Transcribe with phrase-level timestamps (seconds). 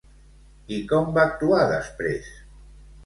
[0.77, 2.33] I com va actuar després?